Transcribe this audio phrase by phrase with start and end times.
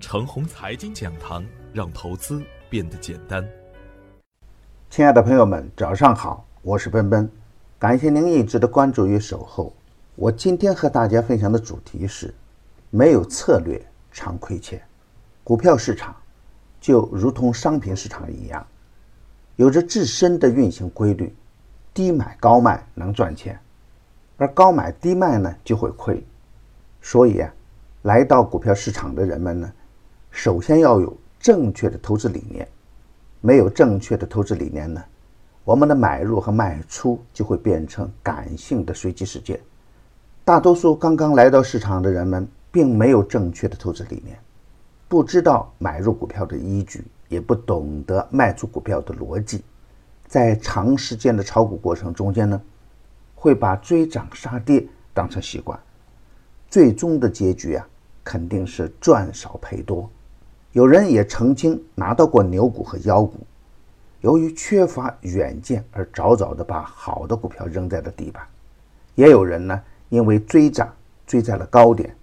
[0.00, 3.46] 程红财经讲堂，让投资变得简单。
[4.88, 7.28] 亲爱的朋友们，早上好，我是奔奔，
[7.80, 9.74] 感谢您一直的关注与守候。
[10.14, 12.32] 我今天和大家分享的主题是：
[12.90, 14.80] 没有策略常亏钱。
[15.42, 16.14] 股票市场
[16.80, 18.64] 就如同商品市场一样，
[19.56, 21.34] 有着自身的运行规律，
[21.92, 23.58] 低买高卖能赚钱，
[24.36, 26.24] 而高买低卖呢就会亏。
[27.02, 27.52] 所以啊，
[28.02, 29.72] 来到股票市场的人们呢，
[30.38, 32.66] 首先要有正确的投资理念。
[33.40, 35.02] 没有正确的投资理念呢，
[35.64, 39.58] 我们的买入和卖出就会变成感性的随机事件。
[40.44, 44.38] 大多数刚刚来到市场的人们，并没有正确的投资理念，
[45.08, 49.64] 不知道买入股票的依据，也不懂得卖出股票的逻辑，
[50.28, 52.62] 在长时间的炒股过程中间呢，
[53.34, 55.76] 会把追涨杀跌当成习惯。
[56.70, 57.84] 最终的结局啊，
[58.22, 60.08] 肯定是赚少赔多。
[60.78, 63.44] 有人也曾经拿到过牛股和妖股，
[64.20, 68.46] 由于缺乏远见而早早的把好的股票扔在了地板。
[69.16, 70.88] 也有人呢，因为追涨
[71.26, 72.14] 追在了高点，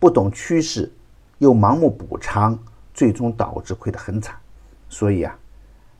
[0.00, 0.90] 不懂趋势，
[1.38, 2.58] 又盲目补仓，
[2.92, 4.34] 最终导致亏得很惨。
[4.88, 5.38] 所以啊，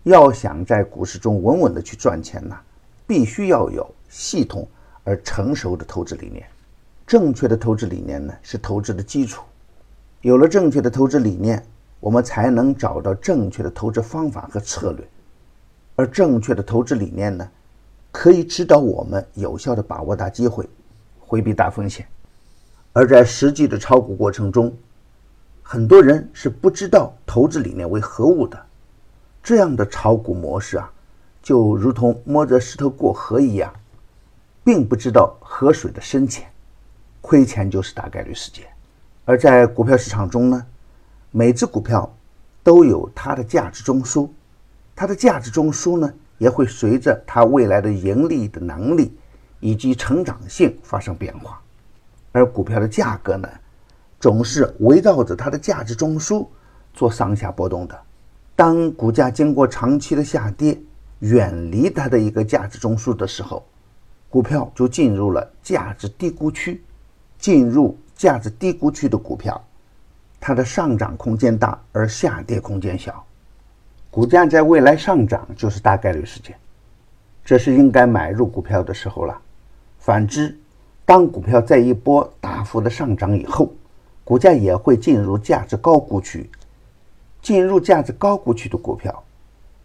[0.03, 2.57] 要想在股市中稳稳的去赚钱呢，
[3.07, 4.67] 必须要有系统
[5.05, 6.45] 而成熟的投资理念。
[7.07, 9.45] 正确的投资理念呢，是投资的基础。
[10.23, 11.64] 有了正确的投资理念，
[12.00, 15.06] 我们才能找到正确的投资方法和策略。
[15.94, 17.48] 而正确的投资理念呢，
[18.12, 20.69] 可以指导我们有效的把握大机会，
[21.19, 22.06] 回避大风险。
[22.92, 24.74] 而在实际的炒股过程中，
[25.62, 28.58] 很多人是不知道投资理念为何物的。
[29.42, 30.92] 这样的炒股模式啊，
[31.42, 33.72] 就如同摸着石头过河一样，
[34.62, 36.47] 并不知道河水的深浅。
[37.20, 38.67] 亏钱就是大概率事件，
[39.24, 40.67] 而在股票市场中呢，
[41.39, 42.11] 每只股票
[42.62, 44.27] 都有它的价值中枢，
[44.95, 49.14] 它的价值中枢呢也会随着它未来的盈利的能力
[49.61, 51.61] 以及成长性发生变化，
[52.33, 53.47] 而股票的价格呢，
[54.19, 56.47] 总是围绕着它的价值中枢
[56.95, 58.01] 做上下波动的。
[58.55, 60.80] 当股价经过长期的下跌，
[61.18, 63.63] 远离它的一个价值中枢的时候，
[64.30, 66.83] 股票就进入了价值低估区。
[67.39, 69.63] 进入价值低估区的股票，
[70.41, 73.24] 它的上涨空间大，而下跌空间小。
[74.11, 76.57] 股价在未来上涨就是大概率事件，
[77.45, 79.39] 这是应该买入股票的时候了。
[79.98, 80.57] 反之，
[81.05, 83.73] 当股票在一波大幅的上涨以后，
[84.24, 86.48] 股价也会进入价值高估区。
[87.42, 89.23] 进入价值高估区的股票，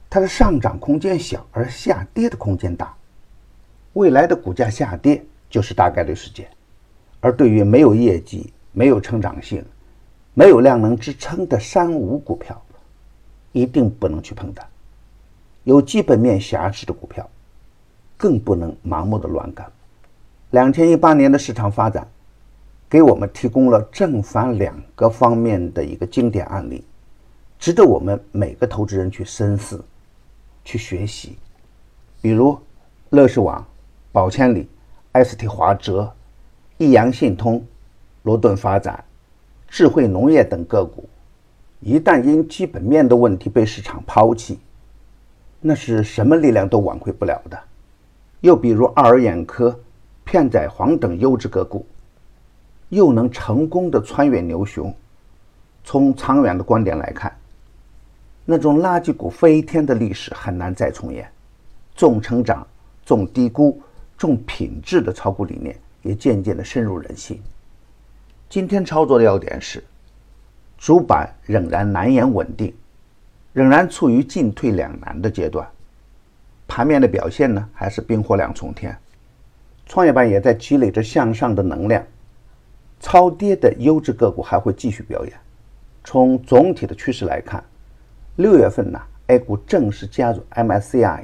[0.09, 2.91] 它的上涨空间小，而下跌的空间大。
[3.93, 6.47] 未来的股价下跌就是大概率事件。
[7.19, 9.63] 而对于没有业绩、没有成长性、
[10.33, 12.61] 没有量能支撑的三无股票，
[13.51, 14.65] 一定不能去碰的。
[15.63, 17.29] 有基本面瑕疵的股票，
[18.17, 19.69] 更不能盲目的乱干。
[20.51, 22.07] 两千一八年的市场发展，
[22.89, 26.83] 给我们提供了正反两个方面的一个经典案例，
[27.59, 29.83] 值得我们每个投资人去深思、
[30.63, 31.37] 去学习。
[32.21, 32.57] 比如，
[33.09, 33.65] 乐视网、
[34.11, 34.67] 宝千里、
[35.13, 36.13] ST 华哲。
[36.77, 37.63] 益阳信通、
[38.23, 39.03] 罗顿发展、
[39.71, 41.07] 智慧农业等个股，
[41.79, 44.59] 一旦因基本面的问题被市场抛弃，
[45.61, 47.57] 那是什么力量都挽回不了的。
[48.41, 49.79] 又比如爱尔眼科、
[50.25, 51.85] 片仔癀等优质个股，
[52.89, 54.93] 又能成功的穿越牛熊。
[55.85, 57.33] 从长远的观点来看，
[58.43, 61.25] 那种垃圾股飞天的历史很难再重演。
[61.95, 62.67] 重成长、
[63.05, 63.81] 重低估、
[64.17, 65.73] 重品质的炒股理念。
[66.01, 67.39] 也渐渐的深入人心。
[68.51, 69.81] 今天操作的要点是，
[70.77, 72.75] 主板仍然难言稳定，
[73.53, 75.65] 仍然处于进退两难的阶段。
[76.67, 78.93] 盘面的表现呢，还是冰火两重天。
[79.85, 82.05] 创业板也在积累着向上的能量，
[82.99, 85.33] 超跌的优质个股还会继续表演。
[86.03, 87.63] 从总体的趋势来看，
[88.35, 91.23] 六月份呢，A 股正式加入 MSCI，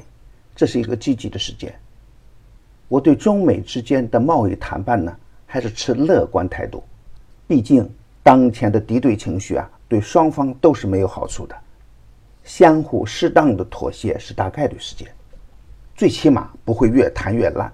[0.56, 1.78] 这是一个积极的事件。
[2.88, 5.14] 我对中美之间的贸易谈判呢，
[5.44, 6.82] 还是持乐观态度。
[7.48, 7.90] 毕竟
[8.22, 11.56] 当前的敌对情绪啊，对双方都是没有好处的。
[12.44, 15.08] 相互适当的妥协是大概率事件，
[15.96, 17.72] 最起码不会越谈越烂。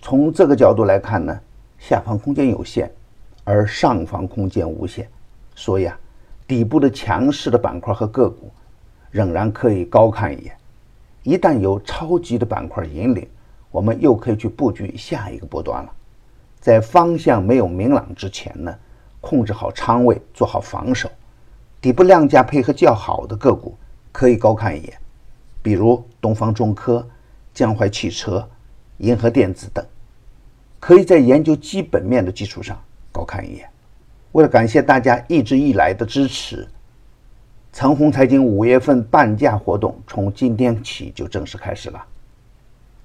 [0.00, 1.40] 从这个角度来看呢，
[1.78, 2.88] 下方空间有限，
[3.42, 5.08] 而上方空间无限。
[5.56, 5.98] 所以啊，
[6.46, 8.50] 底部的强势的板块和个股，
[9.10, 10.54] 仍然可以高看一眼。
[11.22, 13.26] 一旦有超级的板块引领。
[13.70, 15.92] 我们又可以去布局下一个波段了，
[16.58, 18.74] 在方向没有明朗之前呢，
[19.20, 21.10] 控制好仓位，做好防守，
[21.80, 23.76] 底部量价配合较好的个股
[24.12, 24.98] 可以高看一眼，
[25.62, 27.06] 比如东方中科、
[27.52, 28.48] 江淮汽车、
[28.98, 29.84] 银河电子等，
[30.78, 32.80] 可以在研究基本面的基础上
[33.12, 33.68] 高看一眼。
[34.32, 36.68] 为了感谢大家一直以来的支持，
[37.72, 42.04] 长虹财经五月份半价活动从今天起就正式开始了，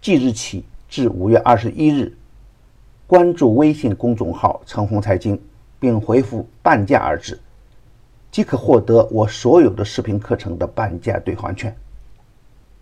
[0.02, 2.16] 即日起至五月二十一日，
[3.08, 5.42] 关注微信公众号“长虹财经”
[5.84, 7.38] 并回复“半价”二字。
[8.32, 11.76] 即可获得我所有的视频课程的半价兑换券，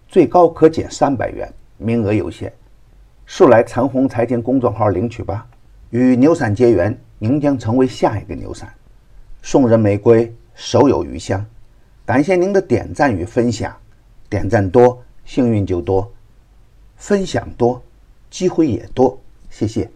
[0.07, 2.53] 最高可减三百元，名额有限，
[3.25, 5.48] 速来长虹财经公众号领取吧！
[5.89, 8.71] 与牛散结缘，您将成为下一个牛散。
[9.42, 11.44] 送人玫瑰，手有余香。
[12.06, 13.75] 感谢您的点赞与分享，
[14.30, 16.07] 点赞多，幸运就多；
[16.98, 17.81] 分享多，
[18.30, 19.19] 机会也多。
[19.50, 19.89] 谢谢。